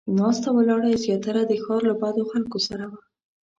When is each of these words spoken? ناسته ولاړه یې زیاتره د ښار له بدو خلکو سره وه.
ناسته 0.19 0.49
ولاړه 0.53 0.87
یې 0.91 0.97
زیاتره 1.05 1.41
د 1.47 1.53
ښار 1.63 1.81
له 1.89 1.95
بدو 2.01 2.23
خلکو 2.31 2.57
سره 2.67 2.85
وه. 2.91 2.99